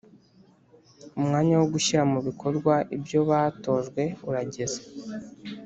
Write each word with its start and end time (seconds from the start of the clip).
Umwanya 1.19 1.53
wo 1.61 1.67
gushyira 1.73 2.03
mu 2.11 2.19
bikorwa 2.27 2.73
ibyo 2.95 3.19
batojwe 3.29 4.03
urageze 4.29 4.79